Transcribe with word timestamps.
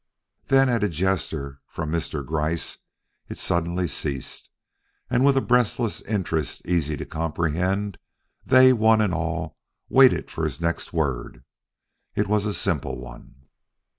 Then, 0.47 0.67
at 0.67 0.83
a 0.83 0.89
gesture 0.89 1.61
from 1.67 1.91
Mr. 1.91 2.25
Gryce, 2.25 2.79
it 3.29 3.37
suddenly 3.37 3.87
ceased, 3.87 4.49
and 5.11 5.23
with 5.23 5.37
a 5.37 5.41
breathless 5.41 6.01
interest 6.01 6.65
easy 6.65 6.97
to 6.97 7.05
comprehend, 7.05 7.99
they 8.43 8.73
one 8.73 8.99
and 8.99 9.13
all 9.13 9.59
waited 9.89 10.31
for 10.31 10.43
his 10.43 10.59
next 10.59 10.91
word. 10.91 11.43
It 12.15 12.27
was 12.27 12.47
a 12.47 12.53
simple 12.55 12.97
one. 12.99 13.45